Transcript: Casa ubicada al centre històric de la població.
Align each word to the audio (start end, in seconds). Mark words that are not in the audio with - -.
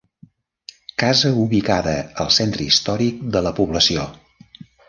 Casa 1.03 1.31
ubicada 1.43 1.95
al 2.25 2.33
centre 2.39 2.67
històric 2.71 3.23
de 3.37 3.47
la 3.49 3.55
població. 3.63 4.09